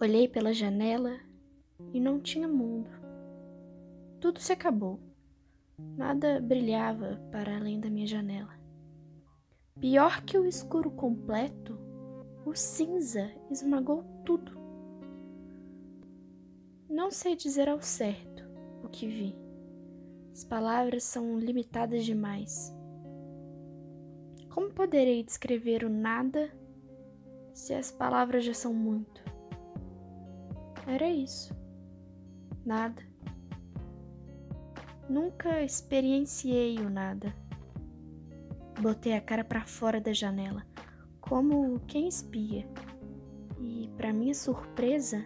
Olhei 0.00 0.28
pela 0.28 0.52
janela 0.52 1.18
e 1.92 2.00
não 2.00 2.20
tinha 2.20 2.48
mundo. 2.48 2.90
Tudo 4.20 4.40
se 4.40 4.52
acabou. 4.52 4.98
Nada 5.96 6.40
brilhava 6.40 7.20
para 7.30 7.56
além 7.56 7.80
da 7.80 7.88
minha 7.88 8.06
janela. 8.06 8.52
Pior 9.80 10.22
que 10.22 10.38
o 10.38 10.46
escuro 10.46 10.90
completo, 10.90 11.78
o 12.44 12.54
cinza 12.54 13.30
esmagou 13.50 14.04
tudo. 14.24 14.52
Não 16.88 17.10
sei 17.10 17.34
dizer 17.36 17.68
ao 17.68 17.82
certo 17.82 18.44
o 18.82 18.88
que 18.88 19.06
vi. 19.06 19.36
As 20.32 20.44
palavras 20.44 21.04
são 21.04 21.38
limitadas 21.38 22.04
demais. 22.04 22.74
Como 24.48 24.72
poderei 24.72 25.22
descrever 25.22 25.84
o 25.84 25.88
nada 25.88 26.52
se 27.52 27.74
as 27.74 27.90
palavras 27.90 28.44
já 28.44 28.54
são 28.54 28.72
muito? 28.72 29.33
Era 30.86 31.08
isso. 31.08 31.54
Nada. 32.64 33.02
Nunca 35.08 35.62
experienciei 35.62 36.78
o 36.78 36.88
nada. 36.88 37.34
Botei 38.80 39.14
a 39.14 39.20
cara 39.20 39.44
para 39.44 39.64
fora 39.64 40.00
da 40.00 40.12
janela, 40.12 40.64
como 41.20 41.80
quem 41.80 42.08
espia. 42.08 42.66
E, 43.58 43.90
para 43.96 44.12
minha 44.12 44.34
surpresa, 44.34 45.24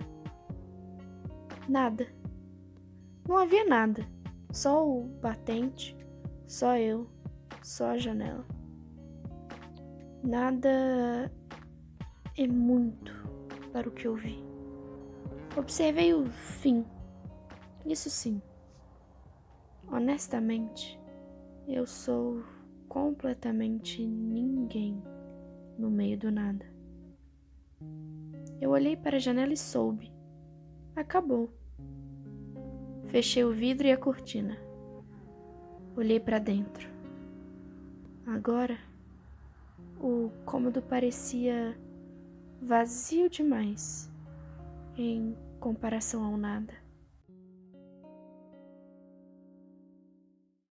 nada. 1.68 2.06
Não 3.26 3.36
havia 3.36 3.64
nada. 3.64 4.06
Só 4.52 4.88
o 4.88 5.04
batente, 5.20 5.96
só 6.46 6.76
eu, 6.76 7.08
só 7.62 7.90
a 7.90 7.98
janela. 7.98 8.44
Nada 10.22 11.30
é 12.36 12.46
muito 12.46 13.12
para 13.72 13.88
o 13.88 13.92
que 13.92 14.06
eu 14.06 14.14
vi. 14.14 14.47
Observei 15.56 16.14
o 16.14 16.26
fim. 16.26 16.84
Isso 17.84 18.10
sim. 18.10 18.40
Honestamente, 19.90 21.00
eu 21.66 21.86
sou 21.86 22.42
completamente 22.88 24.04
ninguém 24.06 25.02
no 25.78 25.90
meio 25.90 26.18
do 26.18 26.30
nada. 26.30 26.66
Eu 28.60 28.70
olhei 28.70 28.96
para 28.96 29.16
a 29.16 29.20
janela 29.20 29.52
e 29.52 29.56
soube. 29.56 30.12
Acabou. 30.94 31.50
Fechei 33.06 33.44
o 33.44 33.52
vidro 33.52 33.86
e 33.86 33.92
a 33.92 33.96
cortina. 33.96 34.58
Olhei 35.96 36.20
para 36.20 36.38
dentro. 36.38 36.88
Agora, 38.26 38.78
o 40.00 40.30
cômodo 40.44 40.82
parecia 40.82 41.76
vazio 42.60 43.30
demais 43.30 44.07
em 45.02 45.36
comparação 45.60 46.24
ao 46.24 46.36
nada. 46.36 46.87